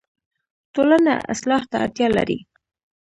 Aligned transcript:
ټولنه 0.73 1.13
اصلاح 1.33 1.63
ته 1.71 1.75
اړتیا 1.83 2.07
لري 2.17 2.39